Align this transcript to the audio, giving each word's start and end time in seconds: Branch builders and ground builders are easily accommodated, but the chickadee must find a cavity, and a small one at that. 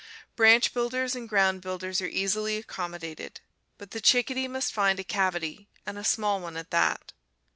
Branch 0.35 0.73
builders 0.73 1.13
and 1.15 1.29
ground 1.29 1.61
builders 1.61 2.01
are 2.01 2.07
easily 2.07 2.57
accommodated, 2.57 3.39
but 3.77 3.91
the 3.91 4.01
chickadee 4.01 4.47
must 4.47 4.73
find 4.73 4.99
a 4.99 5.03
cavity, 5.03 5.69
and 5.85 5.95
a 5.95 6.03
small 6.03 6.41
one 6.41 6.57
at 6.57 6.71
that. 6.71 7.13